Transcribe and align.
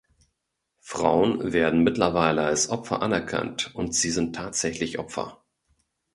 Frauen 0.79 1.53
werden 1.53 1.83
mittlerweile 1.83 2.41
als 2.47 2.69
Opfer 2.71 3.03
anerkannt, 3.03 3.69
und 3.75 3.93
sie 3.93 4.09
sind 4.09 4.35
tatsächlich 4.35 4.97
Opfer. 4.97 5.43